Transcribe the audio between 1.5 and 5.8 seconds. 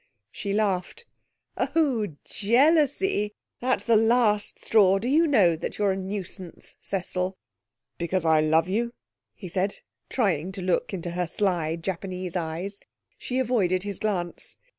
'Oh, jealousy! That's the last straw. Do you know that